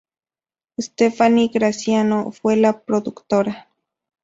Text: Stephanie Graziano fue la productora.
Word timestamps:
Stephanie 0.79 1.49
Graziano 1.49 2.31
fue 2.31 2.55
la 2.55 2.79
productora. 2.81 3.69